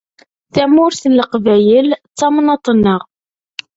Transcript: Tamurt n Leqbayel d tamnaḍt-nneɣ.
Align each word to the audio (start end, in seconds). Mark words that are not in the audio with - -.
Tamurt 0.53 1.01
n 1.07 1.13
Leqbayel 1.19 1.87
d 1.93 1.97
tamnaḍt-nneɣ. 2.19 3.01